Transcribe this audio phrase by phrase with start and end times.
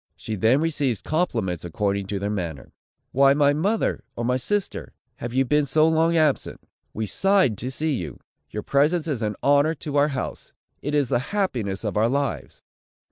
[0.15, 2.73] She then receives compliments according to their manner:
[3.11, 6.59] "Why, my mother, or my sister, have you been so long absent?
[6.91, 8.19] We sighed to see you!
[8.49, 10.53] Your presence is an honor to our house!
[10.81, 12.63] It is the happiness of our lives!"